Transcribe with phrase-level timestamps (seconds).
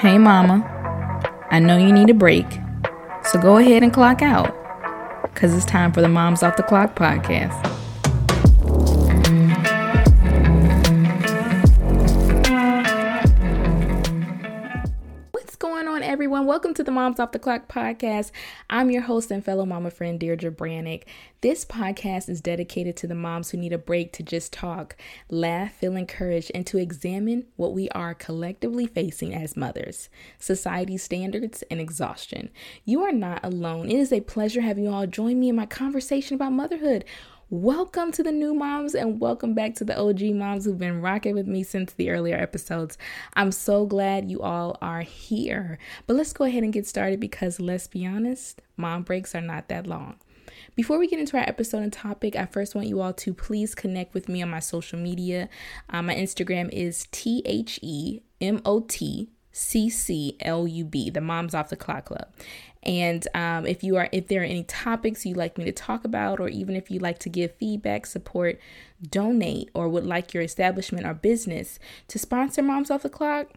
[0.00, 0.62] Hey, Mama.
[1.50, 2.46] I know you need a break,
[3.24, 4.54] so go ahead and clock out,
[5.24, 7.67] because it's time for the Moms Off the Clock podcast.
[16.58, 18.32] Welcome to the Moms Off the Clock podcast.
[18.68, 21.04] I'm your host and fellow mama friend, Deirdre Brannick.
[21.40, 24.96] This podcast is dedicated to the moms who need a break to just talk,
[25.30, 30.08] laugh, feel encouraged, and to examine what we are collectively facing as mothers
[30.40, 32.50] society standards and exhaustion.
[32.84, 33.88] You are not alone.
[33.88, 37.04] It is a pleasure having you all join me in my conversation about motherhood.
[37.50, 41.34] Welcome to the new moms and welcome back to the OG moms who've been rocking
[41.34, 42.98] with me since the earlier episodes.
[43.36, 45.78] I'm so glad you all are here.
[46.06, 49.68] But let's go ahead and get started because let's be honest, mom breaks are not
[49.68, 50.16] that long.
[50.74, 53.74] Before we get into our episode and topic, I first want you all to please
[53.74, 55.48] connect with me on my social media.
[55.88, 61.10] Um, my Instagram is T H E M O T C C L U B,
[61.10, 62.28] the Moms Off the Clock Club.
[62.84, 66.04] And um, if you are, if there are any topics you'd like me to talk
[66.04, 68.60] about, or even if you'd like to give feedback, support,
[69.10, 73.48] donate, or would like your establishment or business to sponsor Moms Off the Clock,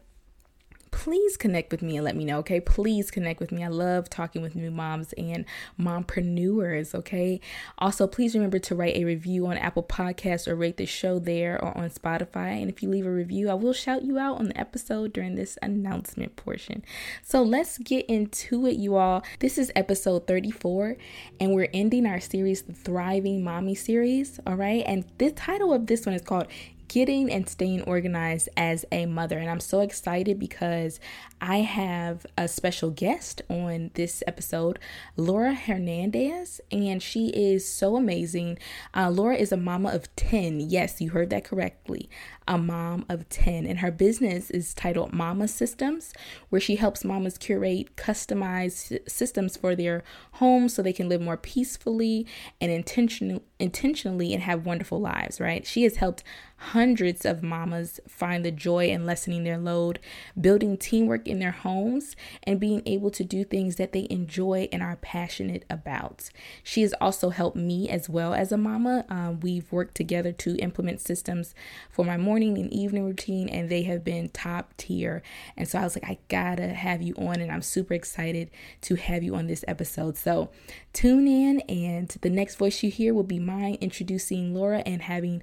[0.92, 2.60] please connect with me and let me know, okay?
[2.60, 3.64] Please connect with me.
[3.64, 5.46] I love talking with new moms and
[5.80, 7.42] mompreneurs, okay?
[7.80, 11.60] Also, please remember to write a review on Apple Podcasts or rate the show there
[11.64, 12.62] or on Spotify.
[12.62, 15.36] And if you leave a review, I will shout you out on the episode during
[15.36, 16.84] this announcement portion.
[17.24, 19.24] So let's get into it, you all.
[19.40, 20.98] This is episode 34,
[21.40, 24.84] and we're ending our series, the Thriving Mommy series, all right?
[24.86, 26.48] And the title of this one is called
[26.92, 29.38] getting and staying organized as a mother.
[29.38, 31.00] And I'm so excited because
[31.40, 34.78] I have a special guest on this episode,
[35.16, 38.60] Laura Hernandez, and she is so amazing.
[38.94, 40.60] Uh, Laura is a mama of 10.
[40.60, 42.10] Yes, you heard that correctly.
[42.46, 43.66] A mom of 10.
[43.66, 46.14] And her business is titled Mama Systems,
[46.50, 50.04] where she helps mamas curate customized systems for their
[50.34, 52.28] homes so they can live more peacefully
[52.60, 55.66] and intentionally intentionally and have wonderful lives, right?
[55.66, 56.24] She has helped
[56.62, 60.00] hundreds of mamas find the joy in lessening their load,
[60.40, 64.84] building teamwork in their homes, and being able to do things that they enjoy and
[64.84, 66.30] are passionate about.
[66.64, 69.06] She has also helped me as well as a mama.
[69.10, 71.56] Um, we've worked together to implement systems
[71.90, 75.24] for my morning and evening routine, and they have been top tier.
[75.58, 78.52] And so I was like, I gotta have you on, and I'm super excited
[78.82, 80.16] to have you on this episode.
[80.16, 80.52] So
[80.94, 85.42] tune in, and the next voice you hear will be mine introducing Laura and having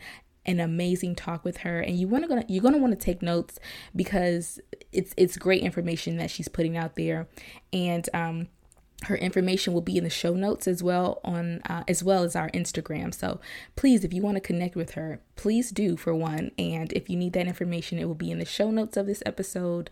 [0.49, 1.81] an amazing talk with her.
[1.81, 3.61] And you want to you're going to want to take notes
[3.95, 4.59] because
[4.91, 7.29] it's it's great information that she's putting out there.
[7.73, 8.49] And um
[9.05, 12.35] her information will be in the show notes as well on uh, as well as
[12.35, 13.15] our instagram.
[13.15, 13.41] So
[13.77, 16.51] please if you want to connect with her please do for one.
[16.59, 19.23] And if you need that information it will be in the show notes of this
[19.25, 19.89] episode.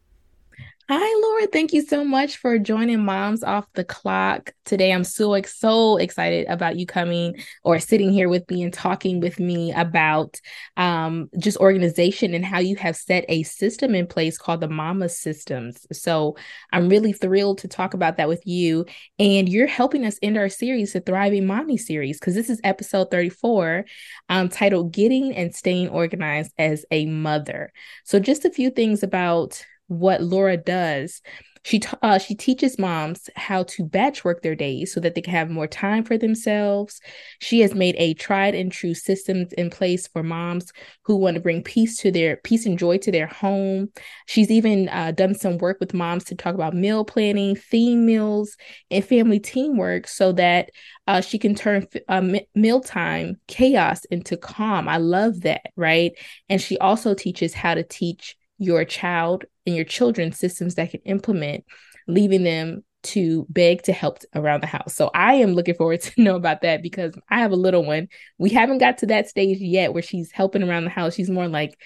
[0.87, 1.47] Hi, Laura.
[1.47, 4.92] Thank you so much for joining Moms Off the Clock today.
[4.92, 9.41] I'm so so excited about you coming or sitting here with me and talking with
[9.41, 10.38] me about
[10.76, 15.09] um, just organization and how you have set a system in place called the Mama
[15.09, 15.87] Systems.
[15.91, 16.37] So
[16.70, 18.84] I'm really thrilled to talk about that with you.
[19.19, 23.10] And you're helping us end our series, the Thriving Mommy series, because this is episode
[23.10, 23.87] 34,
[24.28, 27.72] um, titled "Getting and Staying Organized as a Mother."
[28.04, 31.20] So just a few things about what Laura does.
[31.66, 35.22] She t- uh, she teaches moms how to batch work their days so that they
[35.22, 37.00] can have more time for themselves.
[37.38, 40.72] She has made a tried and true systems in place for moms
[41.04, 43.88] who want to bring peace to their peace and joy to their home.
[44.26, 48.58] She's even uh, done some work with moms to talk about meal planning, theme meals,
[48.90, 50.68] and family teamwork so that
[51.06, 52.22] uh, she can turn uh,
[52.54, 54.86] mealtime chaos into calm.
[54.86, 56.12] I love that, right?
[56.50, 61.00] And she also teaches how to teach your child and your children systems that can
[61.00, 61.64] implement,
[62.06, 64.94] leaving them to beg to help around the house.
[64.94, 68.08] So I am looking forward to know about that because I have a little one.
[68.38, 71.14] We haven't got to that stage yet where she's helping around the house.
[71.14, 71.78] She's more like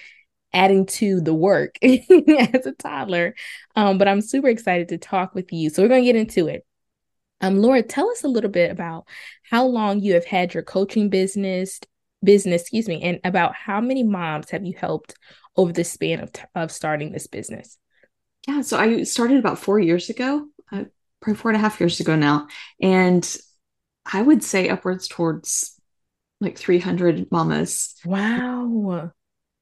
[0.52, 3.34] adding to the work as a toddler.
[3.76, 5.70] Um, but I'm super excited to talk with you.
[5.70, 6.64] So we're going to get into it.
[7.40, 9.06] Um, Laura, tell us a little bit about
[9.42, 11.80] how long you have had your coaching business,
[12.22, 15.14] business, excuse me, and about how many moms have you helped
[15.58, 17.76] over the span of, t- of starting this business?
[18.46, 20.84] Yeah, so I started about four years ago, uh,
[21.20, 22.46] probably four and a half years ago now.
[22.80, 23.36] And
[24.10, 25.78] I would say upwards towards
[26.40, 27.94] like 300 mamas.
[28.06, 29.12] Wow.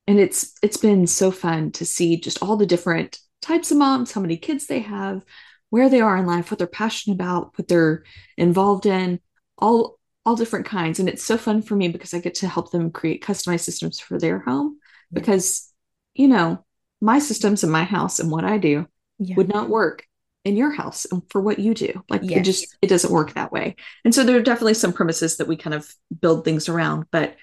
[0.07, 4.13] And it's it's been so fun to see just all the different types of moms,
[4.13, 5.25] how many kids they have,
[5.71, 8.05] where they are in life, what they're passionate about, what they're
[8.37, 9.19] involved in,
[9.59, 10.99] all all different kinds.
[10.99, 13.99] And it's so fun for me because I get to help them create customized systems
[13.99, 14.79] for their home.
[15.13, 15.73] Because,
[16.17, 16.65] you know,
[17.01, 18.87] my systems in my house and what I do
[19.19, 19.37] yeah.
[19.37, 20.05] would not work
[20.45, 22.05] in your house and for what you do.
[22.09, 22.39] Like yes.
[22.39, 23.77] it just it doesn't work that way.
[24.05, 27.07] And so there are definitely some premises that we kind of build things around.
[27.11, 27.37] But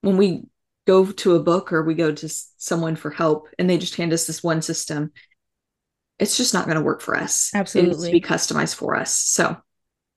[0.00, 0.44] when we
[0.86, 4.12] go to a book or we go to someone for help and they just hand
[4.12, 5.12] us this one system,
[6.18, 7.50] it's just not going to work for us.
[7.54, 7.90] Absolutely.
[7.90, 9.14] It needs to be customized for us.
[9.14, 9.56] So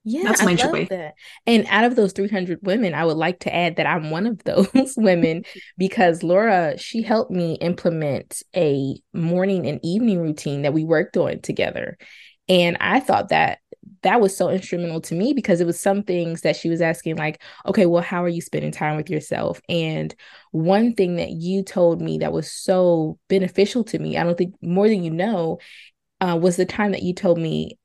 [0.04, 0.86] yeah, that's my I joy.
[0.90, 1.14] That.
[1.46, 4.38] And out of those 300 women, I would like to add that I'm one of
[4.44, 5.44] those women
[5.78, 11.40] because Laura, she helped me implement a morning and evening routine that we worked on
[11.40, 11.96] together.
[12.48, 13.58] And I thought that
[14.02, 17.16] that was so instrumental to me because it was some things that she was asking,
[17.16, 19.62] like, okay, well, how are you spending time with yourself?
[19.70, 20.14] And
[20.50, 24.54] one thing that you told me that was so beneficial to me, I don't think
[24.60, 25.58] more than you know,
[26.20, 27.78] uh, was the time that you told me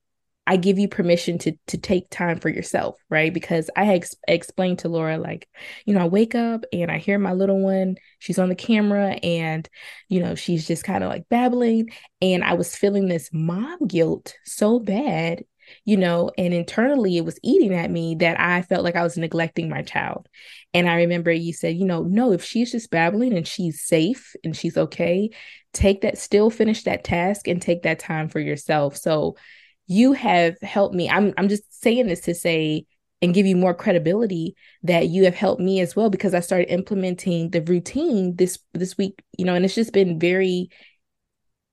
[0.50, 3.32] I give you permission to to take time for yourself, right?
[3.32, 5.48] Because I ex- explained to Laura like,
[5.86, 9.12] you know, I wake up and I hear my little one, she's on the camera
[9.22, 9.70] and
[10.08, 14.34] you know, she's just kind of like babbling and I was feeling this mom guilt
[14.44, 15.44] so bad,
[15.86, 19.18] you know, and internally it was eating at me that I felt like I was
[19.20, 20.28] neglecting my child.
[20.74, 24.36] And I remember you said, you know, no, if she's just babbling and she's safe
[24.44, 25.30] and she's okay,
[25.74, 28.98] take that still finish that task and take that time for yourself.
[28.98, 29.36] So
[29.90, 31.10] you have helped me.
[31.10, 32.86] I'm I'm just saying this to say
[33.22, 36.72] and give you more credibility that you have helped me as well because I started
[36.72, 40.70] implementing the routine this this week, you know, and it's just been very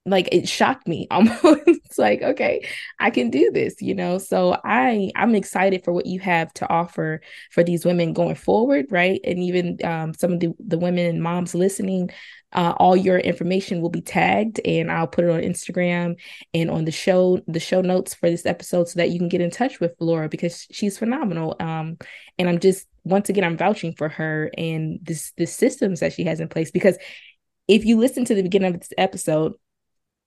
[0.06, 2.67] like it shocked me almost like okay
[3.00, 4.19] i can do this you know?
[4.19, 7.20] So i i'm excited for what you have to offer
[7.50, 9.20] for these women going forward right?
[9.25, 12.11] And even um, some of the, the women and moms listening
[12.53, 16.17] uh, all your information will be tagged and i'll put it on instagram
[16.55, 19.41] and on the show the show notes for this episode so that you can get
[19.41, 21.97] in touch with laura because she's phenomenal um,
[22.38, 26.25] and i'm just once again i'm vouching for her and this the systems that she
[26.25, 26.97] has in place because
[27.69, 29.52] if you listen to the beginning of this episode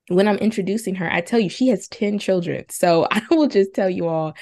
[0.09, 2.65] when I'm introducing her, I tell you she has 10 children.
[2.69, 4.35] So I will just tell you all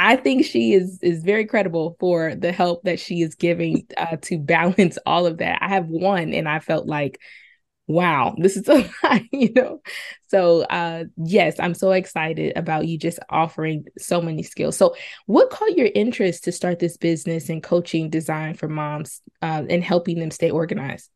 [0.00, 4.16] I think she is is very credible for the help that she is giving uh,
[4.22, 5.58] to balance all of that.
[5.60, 7.20] I have one and I felt like
[7.88, 9.80] wow, this is a lot, you know.
[10.28, 14.76] So uh yes, I'm so excited about you just offering so many skills.
[14.76, 14.94] So
[15.26, 19.82] what caught your interest to start this business and coaching design for moms uh, and
[19.82, 21.10] helping them stay organized?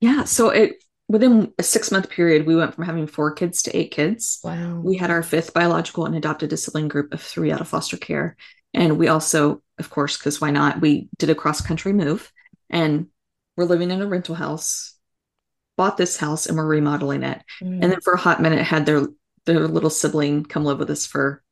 [0.00, 0.76] Yeah, so it
[1.08, 4.40] within a six month period, we went from having four kids to eight kids.
[4.42, 4.80] Wow.
[4.80, 7.96] We had our fifth biological and adopted a sibling group of three out of foster
[7.96, 8.36] care.
[8.74, 12.30] And we also, of course, because why not, we did a cross country move
[12.68, 13.06] and
[13.56, 14.96] we're living in a rental house,
[15.76, 17.42] bought this house and we're remodeling it.
[17.62, 17.82] Mm.
[17.82, 19.06] And then for a hot minute had their
[19.46, 21.42] their little sibling come live with us for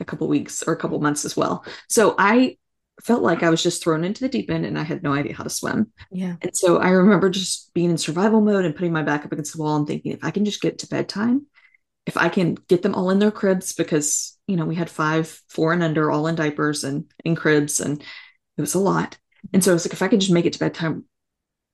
[0.00, 1.64] a couple weeks or a couple months as well.
[1.88, 2.58] So I
[3.02, 5.34] felt like I was just thrown into the deep end and I had no idea
[5.34, 5.92] how to swim.
[6.10, 6.36] Yeah.
[6.42, 9.56] And so I remember just being in survival mode and putting my back up against
[9.56, 11.46] the wall and thinking, if I can just get to bedtime,
[12.06, 15.40] if I can get them all in their cribs, because, you know, we had five,
[15.48, 19.18] four and under, all in diapers and in cribs, and it was a lot.
[19.52, 21.04] And so I was like, if I could just make it to bedtime,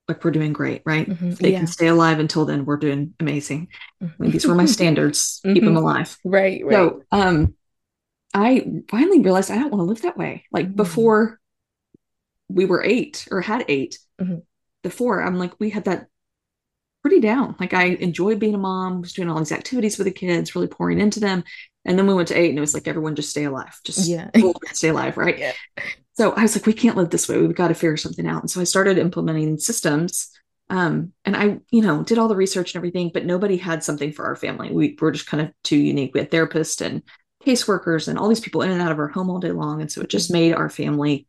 [0.06, 1.08] like we're doing great, right?
[1.08, 1.30] Mm-hmm.
[1.30, 1.58] If they yeah.
[1.58, 3.68] can stay alive until then, we're doing amazing.
[4.02, 4.22] Mm-hmm.
[4.22, 5.76] I mean, these were my standards, keep them mm-hmm.
[5.76, 6.16] alive.
[6.24, 6.72] Right, right.
[6.72, 7.54] So, um,
[8.34, 10.44] I finally realized I don't want to live that way.
[10.52, 10.76] Like mm-hmm.
[10.76, 11.40] before
[12.48, 14.36] we were eight or had 8 mm-hmm.
[14.82, 16.06] before, I'm like, we had that
[17.02, 17.56] pretty down.
[17.58, 20.66] Like I enjoyed being a mom, was doing all these activities with the kids, really
[20.66, 21.44] pouring into them.
[21.84, 24.06] And then we went to eight and it was like, everyone just stay alive, just
[24.06, 24.30] yeah.
[24.72, 25.16] stay alive.
[25.16, 25.38] Right.
[25.38, 25.52] Yeah.
[26.14, 27.38] So I was like, we can't live this way.
[27.38, 28.42] We've got to figure something out.
[28.42, 30.30] And so I started implementing systems.
[30.68, 34.12] Um, and I, you know, did all the research and everything, but nobody had something
[34.12, 34.70] for our family.
[34.70, 36.12] We were just kind of too unique.
[36.12, 37.02] We had therapists and
[37.44, 39.80] caseworkers and all these people in and out of our home all day long.
[39.80, 41.26] And so it just made our family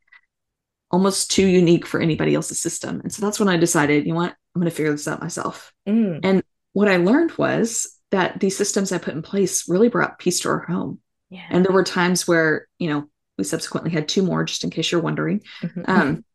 [0.92, 3.00] almost too unique for anybody else's system.
[3.02, 5.22] And so that's when I decided, you know what, I'm going to figure this out
[5.22, 5.72] myself.
[5.88, 6.22] Mm.
[6.24, 10.40] And what I learned was that these systems I put in place really brought peace
[10.42, 11.00] to our home.
[11.30, 11.46] Yeah.
[11.50, 14.92] And there were times where, you know, we subsequently had two more, just in case
[14.92, 15.44] you're wondering.
[15.62, 15.82] Mm-hmm.
[15.86, 16.26] Um,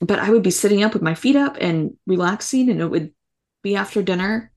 [0.00, 3.12] but I would be sitting up with my feet up and relaxing, and it would
[3.62, 4.50] be after dinner.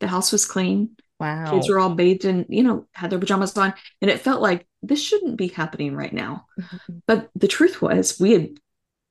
[0.00, 0.96] The house was clean.
[1.20, 1.50] Wow.
[1.50, 3.74] Kids were all bathed and, you know, had their pajamas on.
[4.00, 6.46] And it felt like this shouldn't be happening right now.
[6.58, 6.98] Mm-hmm.
[7.06, 8.58] But the truth was, we had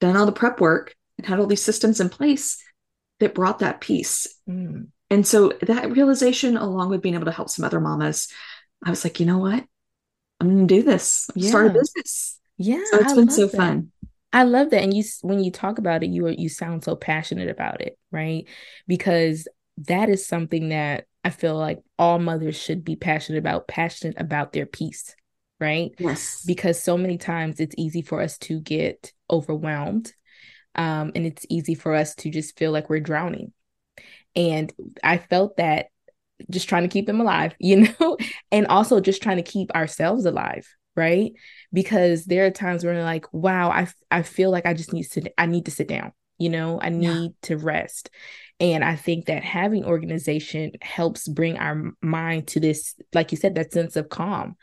[0.01, 2.61] done all the prep work and had all these systems in place
[3.19, 4.25] that brought that peace.
[4.49, 4.87] Mm.
[5.11, 8.27] And so that realization, along with being able to help some other mamas,
[8.83, 9.63] I was like, you know what?
[10.39, 11.29] I'm going to do this.
[11.35, 11.49] Yeah.
[11.49, 12.39] Start a business.
[12.57, 12.81] Yeah.
[12.91, 13.57] So it's I been so that.
[13.57, 13.91] fun.
[14.31, 14.83] I love that.
[14.83, 17.97] And you, when you talk about it, you are, you sound so passionate about it,
[18.11, 18.47] right?
[18.87, 19.47] Because
[19.87, 24.53] that is something that I feel like all mothers should be passionate about, passionate about
[24.53, 25.15] their peace,
[25.59, 25.91] right?
[25.97, 26.43] Yes.
[26.45, 30.13] Because so many times it's easy for us to get overwhelmed.
[30.75, 33.53] Um, and it's easy for us to just feel like we're drowning.
[34.35, 34.71] And
[35.03, 35.87] I felt that
[36.49, 38.17] just trying to keep them alive, you know,
[38.51, 41.33] and also just trying to keep ourselves alive, right?
[41.73, 45.05] Because there are times where we're like, wow, I, I feel like I just need
[45.11, 47.27] to, I need to sit down, you know, I need yeah.
[47.43, 48.09] to rest.
[48.59, 53.55] And I think that having organization helps bring our mind to this, like you said,
[53.55, 54.55] that sense of calm.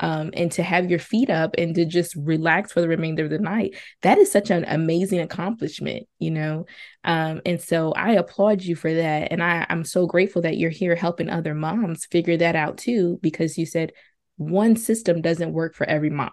[0.00, 3.30] Um, and to have your feet up and to just relax for the remainder of
[3.30, 6.66] the night, that is such an amazing accomplishment, you know?
[7.04, 9.30] Um, and so I applaud you for that.
[9.30, 13.20] And I, I'm so grateful that you're here helping other moms figure that out too,
[13.22, 13.92] because you said
[14.38, 16.32] one system doesn't work for every mom.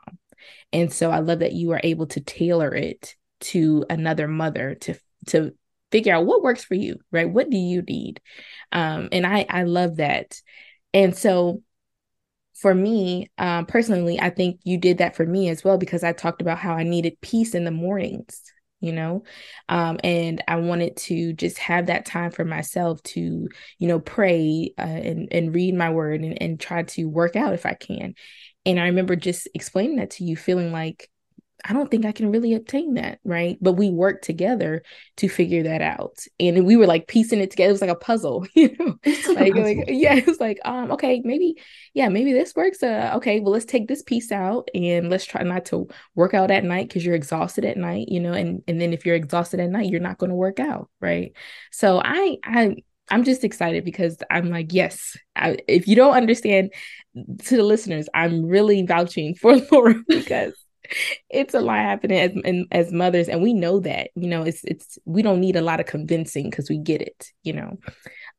[0.72, 4.96] And so I love that you are able to tailor it to another mother to
[5.28, 5.54] to
[5.92, 7.30] figure out what works for you, right?
[7.30, 8.22] What do you need?
[8.72, 10.40] Um, and I I love that.
[10.94, 11.62] And so
[12.56, 16.14] for me um, personally, I think you did that for me as well because I
[16.14, 18.42] talked about how I needed peace in the mornings,
[18.82, 19.24] you know,
[19.70, 24.74] um, and I wanted to just have that time for myself to, you know, pray
[24.78, 28.14] uh, and and read my word and, and try to work out if I can.
[28.66, 31.10] And I remember just explaining that to you, feeling like
[31.66, 33.58] I don't think I can really obtain that, right?
[33.62, 34.84] But we worked together
[35.18, 37.70] to figure that out, and we were like piecing it together.
[37.70, 38.96] It was like a puzzle, you know.
[39.30, 41.56] Like, like, yeah, it was like, um, okay, maybe,
[41.94, 42.82] yeah, maybe this works.
[42.84, 46.52] Uh, okay, well, let's take this piece out and let's try not to work out
[46.52, 48.34] at night because you're exhausted at night, you know.
[48.34, 51.32] And and then if you're exhausted at night, you're not going to work out, right?
[51.72, 52.76] So I I
[53.12, 56.72] I'm just excited because I'm like, yes, I, if you don't understand
[57.46, 60.54] to the listeners, I'm really vouching for Laura because
[61.30, 64.10] it's a lot happening as as mothers, and we know that.
[64.16, 67.28] You know, it's it's we don't need a lot of convincing because we get it.
[67.44, 67.78] You know.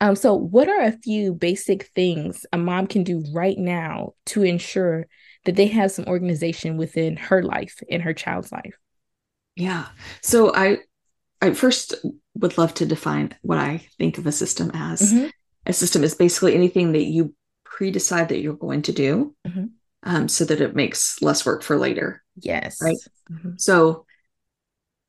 [0.00, 4.42] Um, so, what are a few basic things a mom can do right now to
[4.42, 5.06] ensure
[5.44, 8.74] that they have some organization within her life in her child's life?
[9.56, 9.86] Yeah.
[10.22, 10.78] So I
[11.40, 11.94] I first
[12.34, 15.12] would love to define what I think of a system as.
[15.12, 15.28] Mm-hmm.
[15.66, 19.66] A system is basically anything that you pre-decide that you're going to do mm-hmm.
[20.02, 22.22] Um, so that it makes less work for later.
[22.36, 22.80] Yes.
[22.82, 22.96] Right.
[23.30, 23.52] Mm-hmm.
[23.56, 24.06] So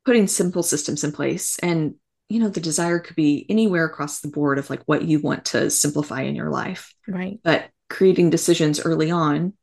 [0.05, 1.95] putting simple systems in place and
[2.27, 5.45] you know the desire could be anywhere across the board of like what you want
[5.45, 6.93] to simplify in your life.
[7.07, 7.39] Right.
[7.43, 9.53] But creating decisions early on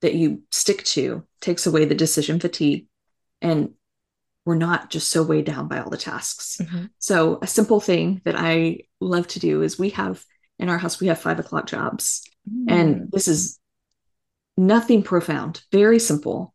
[0.00, 2.86] that you stick to takes away the decision fatigue
[3.40, 3.70] and
[4.44, 6.58] we're not just so weighed down by all the tasks.
[6.60, 6.86] Mm-hmm.
[6.98, 10.24] So a simple thing that I love to do is we have
[10.58, 12.64] in our house we have five o'clock jobs, mm.
[12.68, 13.58] and this is
[14.56, 16.54] nothing profound, very simple,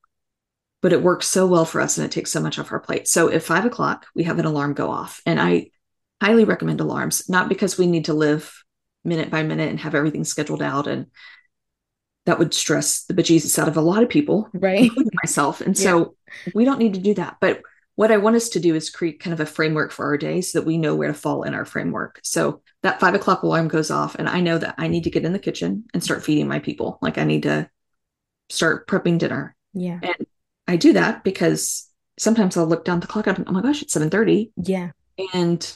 [0.82, 3.08] but it works so well for us and it takes so much off our plate.
[3.08, 5.70] So at five o'clock we have an alarm go off, and I
[6.22, 8.64] highly recommend alarms, not because we need to live
[9.04, 11.08] minute by minute and have everything scheduled out and
[12.26, 14.84] that would stress the bejesus out of a lot of people, right?
[14.84, 15.62] Including myself.
[15.62, 15.84] And yeah.
[15.84, 16.16] so
[16.54, 17.38] we don't need to do that.
[17.42, 17.62] But
[17.96, 20.42] what I want us to do is create kind of a framework for our day
[20.42, 22.20] so that we know where to fall in our framework.
[22.24, 25.26] So that five o'clock alarm goes off, and I know that I need to get
[25.26, 27.00] in the kitchen and start feeding my people.
[27.02, 27.70] Like I need to
[28.52, 29.56] start prepping dinner.
[29.74, 30.00] Yeah.
[30.02, 30.28] And
[30.68, 33.82] I do that because sometimes I'll look down the clock and I'm, oh my gosh,
[33.82, 34.52] it's 7:30.
[34.58, 34.92] Yeah.
[35.34, 35.74] And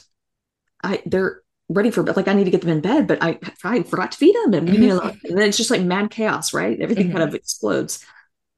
[0.82, 2.16] I they're ready for bed.
[2.16, 4.54] Like I need to get them in bed, but I, I forgot to feed them.
[4.54, 4.82] And, mm-hmm.
[4.82, 6.78] you know, and then it's just like mad chaos, right?
[6.80, 7.16] Everything mm-hmm.
[7.16, 8.04] kind of explodes.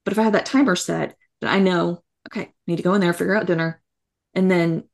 [0.04, 3.00] But if I have that timer set, then I know okay, need to go in
[3.00, 3.80] there, figure out dinner.
[4.34, 4.84] And then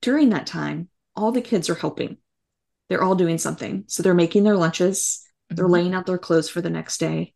[0.00, 2.18] during that time, all the kids are helping.
[2.88, 3.84] They're all doing something.
[3.86, 5.56] So they're making their lunches, mm-hmm.
[5.56, 7.34] they're laying out their clothes for the next day,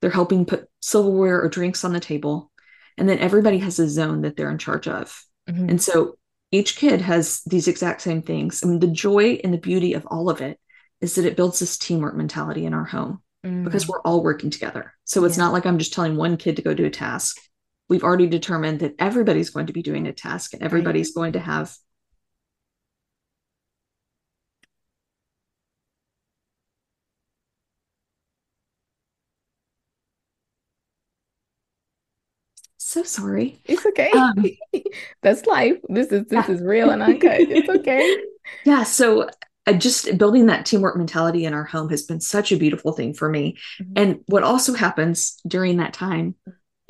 [0.00, 2.50] they're helping put silverware or drinks on the table.
[2.96, 5.24] And then everybody has a zone that they're in charge of.
[5.48, 5.70] Mm-hmm.
[5.70, 6.16] And so
[6.50, 8.62] each kid has these exact same things.
[8.62, 10.58] I mean, the joy and the beauty of all of it
[11.00, 13.64] is that it builds this teamwork mentality in our home mm-hmm.
[13.64, 14.92] because we're all working together.
[15.04, 15.44] So it's yeah.
[15.44, 17.38] not like I'm just telling one kid to go do a task
[17.90, 21.20] we've already determined that everybody's going to be doing a task and everybody's right.
[21.20, 21.74] going to have
[32.90, 34.44] so sorry it's okay um,
[35.22, 36.54] that's life this is this yeah.
[36.54, 38.16] is real and uncut it's okay
[38.64, 39.28] yeah so
[39.66, 43.14] uh, just building that teamwork mentality in our home has been such a beautiful thing
[43.14, 43.92] for me mm-hmm.
[43.96, 46.34] and what also happens during that time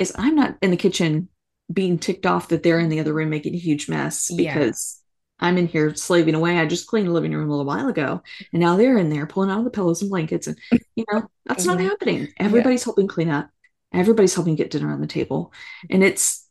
[0.00, 1.28] is I'm not in the kitchen
[1.72, 5.00] being ticked off that they're in the other room making a huge mess because
[5.40, 5.46] yeah.
[5.46, 6.58] I'm in here slaving away.
[6.58, 9.26] I just cleaned the living room a little while ago and now they're in there
[9.26, 10.48] pulling out the pillows and blankets.
[10.48, 10.58] And,
[10.96, 11.86] you know, that's not mm-hmm.
[11.86, 12.28] happening.
[12.38, 12.86] Everybody's yeah.
[12.86, 13.50] helping clean up,
[13.92, 15.52] everybody's helping get dinner on the table.
[15.88, 16.48] And it's,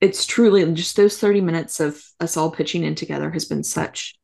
[0.00, 4.14] it's truly just those 30 minutes of us all pitching in together has been such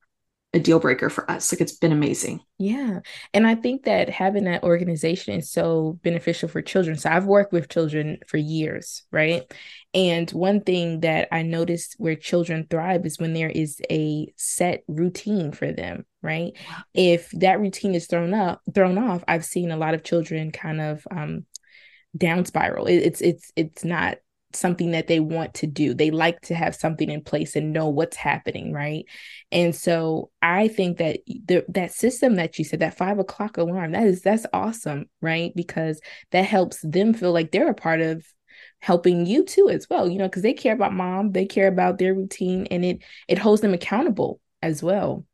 [0.55, 1.53] a deal breaker for us.
[1.53, 2.41] Like it's been amazing.
[2.59, 3.01] Yeah.
[3.35, 6.97] And I think that having that organization is so beneficial for children.
[6.97, 9.43] So I've worked with children for years, right?
[9.93, 14.85] And one thing that I noticed where children thrive is when there is a set
[14.87, 16.53] routine for them, right?
[16.95, 20.81] If that routine is thrown up, thrown off, I've seen a lot of children kind
[20.81, 21.47] of um
[22.17, 22.87] down spiral.
[22.87, 24.19] It, it's it's it's not
[24.57, 25.95] something that they want to do.
[25.95, 29.05] They like to have something in place and know what's happening, right?
[29.53, 33.93] And so I think that the that system that you said, that five o'clock alarm,
[33.93, 35.53] that is that's awesome, right?
[35.55, 38.25] Because that helps them feel like they're a part of
[38.81, 41.99] helping you too as well, you know, because they care about mom, they care about
[41.99, 45.25] their routine, and it it holds them accountable as well.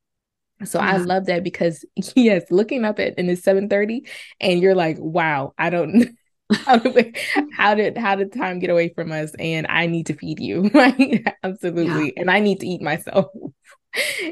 [0.65, 0.93] So yeah.
[0.93, 1.85] I love that because
[2.17, 4.07] yes, looking up at and it's 7 30
[4.41, 6.17] and you're like, wow, I don't
[6.67, 7.17] how did
[7.53, 9.33] how did how did time get away from us?
[9.39, 10.71] And i need to feed you.
[10.75, 12.07] Right absolutely.
[12.07, 12.23] Yeah.
[12.23, 13.27] and i need to eat myself.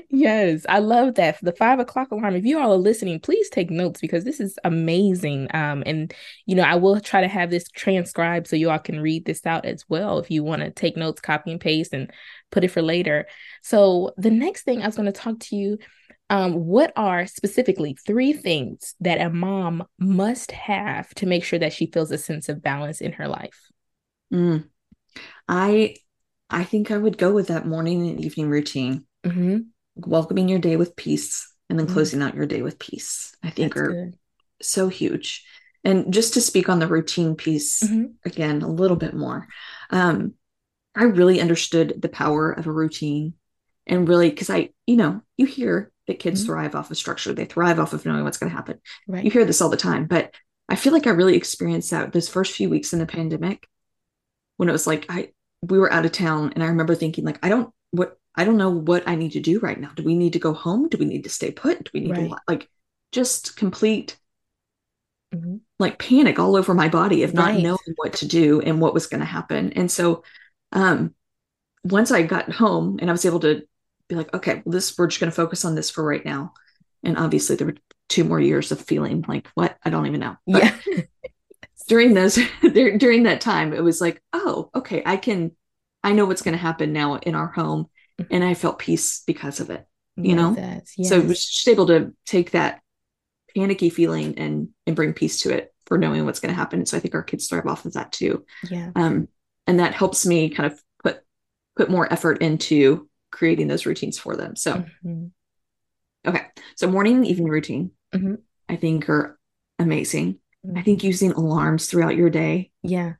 [0.08, 1.38] Yes i love that.
[1.42, 2.36] The five o'clock alarm.
[2.36, 5.48] If you all are listening please take notes because this is amazing.
[5.52, 6.14] Um and
[6.46, 9.44] you know i will try to have this transcribed so you all can read this
[9.46, 12.12] out as well if you want to take notes copy and paste and
[12.52, 13.26] put it for later.
[13.62, 15.78] So the next thing i was going to talk to you
[16.30, 21.72] um, what are specifically three things that a mom must have to make sure that
[21.72, 23.58] she feels a sense of balance in her life?
[24.32, 24.68] Mm.
[25.48, 25.96] I
[26.50, 29.06] I think I would go with that morning and evening routine.
[29.24, 29.58] Mm-hmm.
[29.96, 31.94] Welcoming your day with peace and then mm-hmm.
[31.94, 33.34] closing out your day with peace.
[33.42, 34.18] I think That's are good.
[34.62, 35.44] so huge.
[35.84, 38.06] And just to speak on the routine piece mm-hmm.
[38.24, 39.46] again a little bit more,
[39.90, 40.34] um,
[40.94, 43.34] I really understood the power of a routine
[43.88, 46.52] and really because I, you know, you hear that kids mm-hmm.
[46.52, 47.32] thrive off of structure.
[47.32, 48.80] They thrive off of knowing what's going to happen.
[49.06, 49.24] Right.
[49.24, 50.34] You hear this all the time, but
[50.68, 53.66] I feel like I really experienced that those first few weeks in the pandemic
[54.56, 55.30] when it was like I
[55.62, 58.58] we were out of town and I remember thinking like I don't what I don't
[58.58, 59.90] know what I need to do right now.
[59.94, 60.88] Do we need to go home?
[60.88, 61.84] Do we need to stay put?
[61.84, 62.28] Do we need right.
[62.28, 62.68] to like
[63.12, 64.18] just complete
[65.34, 65.56] mm-hmm.
[65.78, 67.62] like panic all over my body of not right.
[67.62, 69.72] knowing what to do and what was going to happen.
[69.72, 70.22] And so
[70.72, 71.14] um
[71.84, 73.62] once I got home and I was able to
[74.08, 76.54] be like, okay, well, this we're just going to focus on this for right now.
[77.04, 77.76] And obviously, there were
[78.08, 80.36] two more years of feeling like what I don't even know.
[80.46, 81.02] But yeah.
[81.88, 85.52] during those during that time, it was like, oh, okay, I can,
[86.02, 87.86] I know what's going to happen now in our home,
[88.20, 88.34] mm-hmm.
[88.34, 89.84] and I felt peace because of it.
[90.20, 90.94] You know, yes.
[91.08, 92.80] so I was just able to take that
[93.54, 96.84] panicky feeling and and bring peace to it for knowing what's going to happen.
[96.86, 98.44] So I think our kids thrive off of that too.
[98.68, 98.90] Yeah.
[98.96, 99.28] Um,
[99.68, 101.20] and that helps me kind of put
[101.76, 104.56] put more effort into creating those routines for them.
[104.56, 105.26] So, mm-hmm.
[106.26, 106.46] okay.
[106.76, 108.34] So, morning and evening routine, mm-hmm.
[108.68, 109.38] I think are
[109.78, 110.38] amazing.
[110.66, 110.78] Mm-hmm.
[110.78, 112.70] I think using alarms throughout your day.
[112.82, 113.14] Yeah.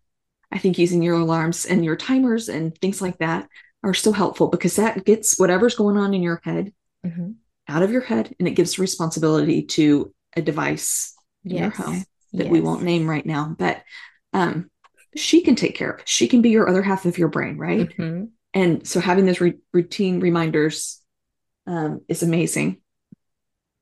[0.51, 3.49] I think using your alarms and your timers and things like that
[3.83, 6.73] are so helpful because that gets whatever's going on in your head
[7.05, 7.33] mm-hmm.
[7.69, 11.61] out of your head and it gives responsibility to a device in yes.
[11.61, 12.53] your home that yes.
[12.53, 13.55] we won't name right now.
[13.59, 13.83] But
[14.33, 14.71] um,
[15.15, 16.01] she can take care of.
[16.07, 17.89] She can be your other half of your brain, right?
[17.89, 21.01] Mm-hmm and so having those re- routine reminders
[21.67, 22.81] um, is amazing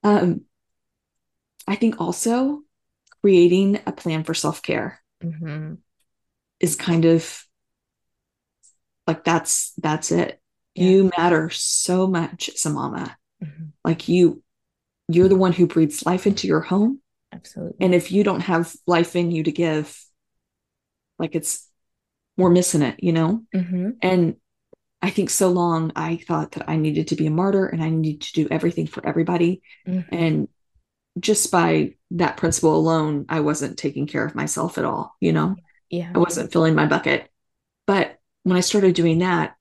[0.02, 0.42] um,
[1.66, 2.62] i think also
[3.22, 5.74] creating a plan for self-care mm-hmm.
[6.60, 7.44] is kind of
[9.06, 10.40] like that's that's it
[10.74, 10.84] yeah.
[10.84, 13.66] you matter so much as a mama mm-hmm.
[13.84, 14.42] like you
[15.08, 17.00] you're the one who breathes life into your home
[17.32, 20.00] absolutely and if you don't have life in you to give
[21.18, 21.68] like it's
[22.36, 23.90] we're missing it you know mm-hmm.
[24.02, 24.36] and
[25.02, 27.90] I think so long I thought that I needed to be a martyr and I
[27.90, 29.62] needed to do everything for everybody.
[29.86, 30.14] Mm-hmm.
[30.14, 30.48] And
[31.18, 35.56] just by that principle alone, I wasn't taking care of myself at all, you know?
[35.90, 36.10] Yeah.
[36.14, 37.30] I wasn't filling my bucket.
[37.86, 39.56] But when I started doing that,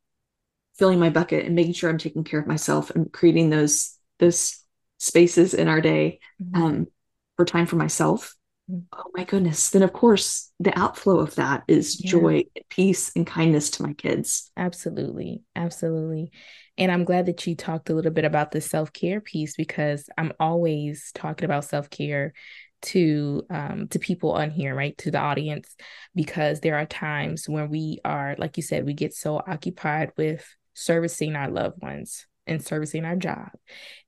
[0.78, 4.64] filling my bucket and making sure I'm taking care of myself and creating those those
[4.98, 6.64] spaces in our day mm-hmm.
[6.64, 6.88] um,
[7.36, 8.36] for time for myself,
[8.72, 9.70] oh my goodness.
[9.70, 12.12] Then of course the outflow of that is yeah.
[12.12, 14.52] joy peace and kindness to my kids.
[14.58, 15.44] Absolutely.
[15.56, 16.32] Absolutely.
[16.78, 20.34] And i'm glad that you talked a little bit about the self-care piece because i'm
[20.42, 22.34] always talking about self-care
[22.82, 24.98] to um to people on here right?
[25.00, 25.76] To the audience.
[26.14, 30.46] Because there are times when we are like you said we get so occupied with
[30.74, 33.50] servicing our loved ones and servicing our job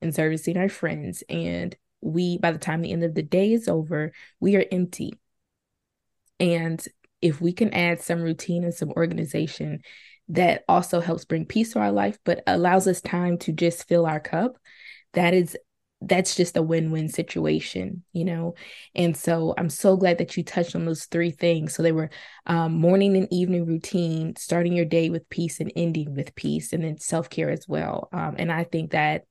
[0.01, 1.23] and servicing our friends.
[1.27, 5.13] And we by the time the end of the day is over we are empty.
[6.39, 6.83] And
[7.21, 9.81] if we can add some routine and some organization
[10.29, 14.05] that also helps bring peace to our life but allows us time to just fill
[14.05, 14.57] our cup
[15.13, 15.57] that is
[16.01, 18.53] that's just a win-win situation you know?
[18.93, 21.73] And so i'm so glad that you touched on those three things.
[21.73, 22.09] So they were
[22.45, 26.83] um, morning and evening routine starting your day with peace and ending with peace and
[26.83, 28.09] then self-care as well.
[28.11, 29.23] Um, and i think that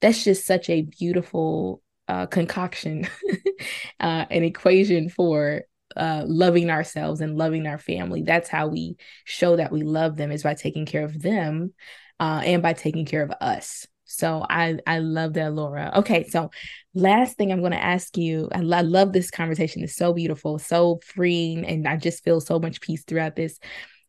[0.00, 3.08] that's just such a beautiful uh, concoction,
[4.00, 5.62] uh, an equation for
[5.96, 8.22] uh, loving ourselves and loving our family.
[8.22, 11.72] That's how we show that we love them is by taking care of them
[12.20, 13.86] uh, and by taking care of us.
[14.04, 15.92] So I I love that, Laura.
[15.96, 16.50] Okay, so
[16.94, 18.48] last thing I'm going to ask you.
[18.52, 19.82] I, I love this conversation.
[19.82, 23.58] It's so beautiful, so freeing, and I just feel so much peace throughout this.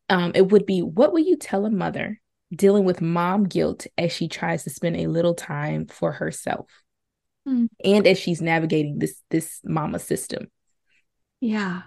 [0.08, 2.20] Um, it would be what would you tell a mother
[2.54, 6.70] dealing with mom guilt as she tries to spend a little time for herself
[7.48, 7.68] mm.
[7.84, 10.50] and as she's navigating this this mama system
[11.40, 11.82] yeah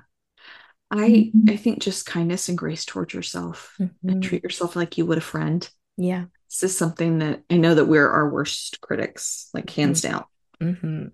[0.90, 1.50] i mm-hmm.
[1.50, 4.10] i think just kindness and grace towards yourself mm-hmm.
[4.10, 7.76] and treat yourself like you would a friend yeah this is something that i know
[7.76, 10.14] that we're our worst critics like hands mm-hmm.
[10.14, 10.26] down
[10.62, 11.06] mm-hmm.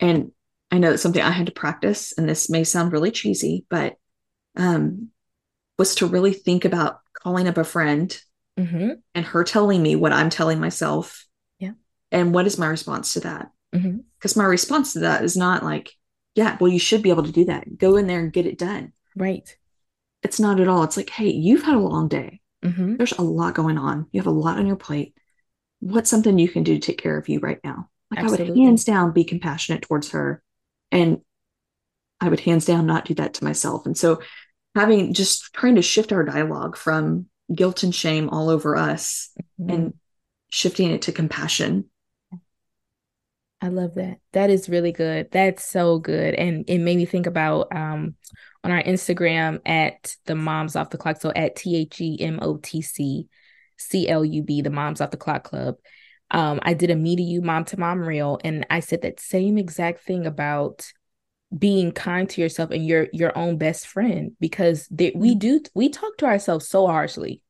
[0.00, 0.32] and
[0.70, 3.94] i know it's something i had to practice and this may sound really cheesy but
[4.56, 5.08] um
[5.78, 8.18] was to really think about calling up a friend
[8.58, 8.90] mm-hmm.
[9.14, 11.26] and her telling me what I'm telling myself.
[11.58, 11.72] Yeah.
[12.10, 13.50] And what is my response to that?
[13.72, 14.40] Because mm-hmm.
[14.40, 15.92] my response to that is not like,
[16.34, 17.78] yeah, well, you should be able to do that.
[17.78, 18.92] Go in there and get it done.
[19.16, 19.56] Right.
[20.22, 20.82] It's not at all.
[20.82, 22.40] It's like, hey, you've had a long day.
[22.64, 22.96] Mm-hmm.
[22.96, 24.06] There's a lot going on.
[24.12, 25.14] You have a lot on your plate.
[25.80, 27.90] What's something you can do to take care of you right now?
[28.10, 28.46] Like Absolutely.
[28.46, 30.42] I would hands down be compassionate towards her.
[30.90, 31.20] And
[32.20, 33.86] I would hands down not do that to myself.
[33.86, 34.20] And so
[34.74, 39.70] having just trying to shift our dialogue from guilt and shame all over us mm-hmm.
[39.70, 39.94] and
[40.50, 41.88] shifting it to compassion.
[43.66, 44.18] I love that.
[44.32, 45.28] That is really good.
[45.32, 46.34] That's so good.
[46.34, 48.14] And it made me think about um
[48.62, 51.20] on our Instagram at the moms off the clock.
[51.20, 53.26] So at T H E M O T C
[53.76, 55.76] C L U B, the moms off the clock club.
[56.30, 59.18] Um, I did a me to you mom to mom reel and I said that
[59.18, 60.86] same exact thing about
[61.56, 65.38] being kind to yourself and your your own best friend because they, we mm-hmm.
[65.38, 67.40] do we talk to ourselves so harshly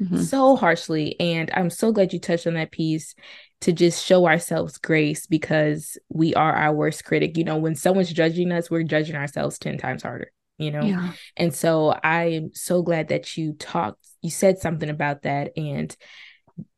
[0.00, 0.18] mm-hmm.
[0.22, 3.16] so harshly and i'm so glad you touched on that piece
[3.60, 8.12] to just show ourselves grace because we are our worst critic you know when someone's
[8.12, 11.12] judging us we're judging ourselves 10 times harder you know yeah.
[11.36, 15.96] and so i am so glad that you talked you said something about that and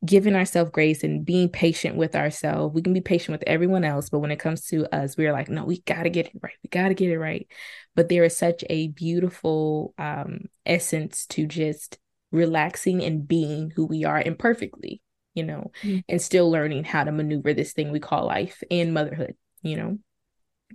[0.05, 2.73] giving ourselves grace and being patient with ourselves.
[2.73, 5.49] We can be patient with everyone else, but when it comes to us, we're like,
[5.49, 6.53] no, we got to get it right.
[6.63, 7.47] We got to get it right.
[7.95, 11.97] But there is such a beautiful um, essence to just
[12.31, 15.01] relaxing and being who we are imperfectly,
[15.33, 15.99] you know, mm-hmm.
[16.07, 19.97] and still learning how to maneuver this thing we call life and motherhood, you know.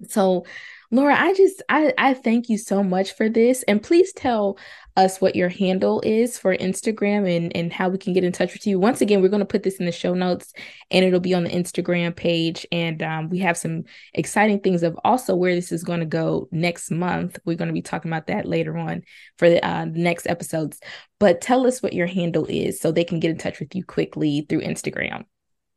[0.09, 0.45] So,
[0.91, 4.59] Laura, I just I I thank you so much for this and please tell
[4.97, 8.55] us what your handle is for Instagram and and how we can get in touch
[8.55, 8.81] with you.
[8.81, 10.51] Once again, we're going to put this in the show notes
[10.91, 14.99] and it'll be on the Instagram page and um, we have some exciting things of
[15.05, 17.39] also where this is going to go next month.
[17.45, 19.03] We're going to be talking about that later on
[19.37, 20.81] for the uh, next episodes.
[21.21, 23.85] But tell us what your handle is so they can get in touch with you
[23.85, 25.27] quickly through Instagram.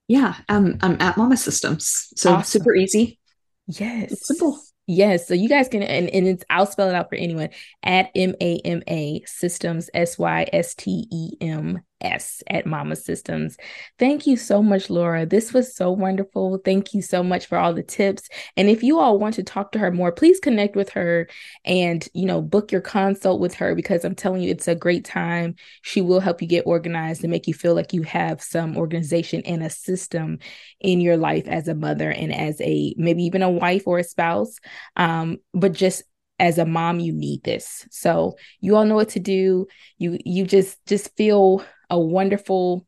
[0.08, 2.14] Yeah, um, I'm at Mama Systems.
[2.16, 2.60] So awesome.
[2.62, 3.20] super easy.
[3.68, 4.14] Yes.
[4.14, 4.60] It's simple.
[4.88, 5.28] Yes.
[5.28, 7.50] So you guys can, and, and it's, I'll spell it out for anyone
[7.84, 12.96] at M A M A systems, S Y S T E M S at Mama
[12.96, 13.58] Systems.
[13.98, 15.26] Thank you so much, Laura.
[15.26, 16.60] This was so wonderful.
[16.64, 18.28] Thank you so much for all the tips.
[18.58, 21.28] And if you all want to talk to her more, please connect with her
[21.64, 25.06] and, you know, book your consult with her because I'm telling you, it's a great
[25.06, 25.56] time.
[25.82, 29.42] She will help you get organized and make you feel like you have some organization
[29.46, 30.40] and a system
[30.80, 34.04] in your life as a mother and as a maybe even a wife or a
[34.04, 34.58] spouse.
[34.96, 36.04] Um, but just
[36.42, 39.66] as a mom you need this so you all know what to do
[39.98, 42.86] you you just just feel a wonderful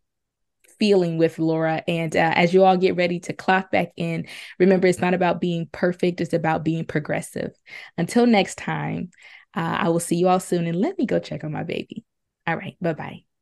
[0.79, 1.83] feeling with Laura.
[1.87, 4.27] And uh, as you all get ready to clock back in,
[4.59, 7.51] remember it's not about being perfect, it's about being progressive.
[7.97, 9.11] Until next time,
[9.55, 12.03] uh, I will see you all soon and let me go check on my baby.
[12.47, 13.32] All right, bye bye.